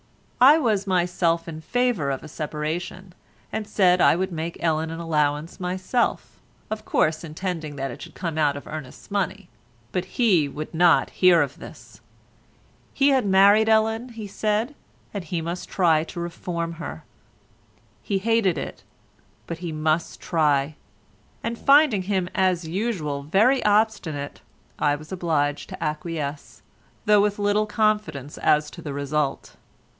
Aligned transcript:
I 0.43 0.57
was 0.57 0.87
myself 0.87 1.47
in 1.47 1.61
favour 1.61 2.09
of 2.09 2.23
a 2.23 2.27
separation, 2.27 3.13
and 3.51 3.67
said 3.67 4.01
I 4.01 4.15
would 4.15 4.31
make 4.31 4.57
Ellen 4.59 4.89
an 4.89 4.99
allowance 4.99 5.59
myself—of 5.59 6.83
course 6.85 7.23
intending 7.23 7.75
that 7.75 7.91
it 7.91 8.01
should 8.01 8.15
come 8.15 8.39
out 8.39 8.57
of 8.57 8.65
Ernest's 8.65 9.11
money; 9.11 9.47
but 9.91 10.05
he 10.17 10.49
would 10.49 10.73
not 10.73 11.11
hear 11.11 11.43
of 11.43 11.59
this. 11.59 12.01
He 12.95 13.09
had 13.09 13.27
married 13.27 13.69
Ellen, 13.69 14.09
he 14.09 14.25
said, 14.25 14.73
and 15.13 15.23
he 15.23 15.39
must 15.39 15.69
try 15.69 16.03
to 16.05 16.19
reform 16.19 16.73
her. 16.73 17.03
He 18.01 18.17
hated 18.17 18.57
it, 18.57 18.81
but 19.45 19.59
he 19.59 19.71
must 19.71 20.19
try; 20.19 20.73
and 21.43 21.55
finding 21.59 22.01
him 22.01 22.27
as 22.33 22.67
usual 22.67 23.21
very 23.21 23.63
obstinate 23.63 24.41
I 24.79 24.95
was 24.95 25.11
obliged 25.11 25.69
to 25.69 25.83
acquiesce, 25.83 26.63
though 27.05 27.21
with 27.21 27.37
little 27.37 27.67
confidence 27.67 28.39
as 28.39 28.71
to 28.71 28.81
the 28.81 28.93
result. 28.93 29.55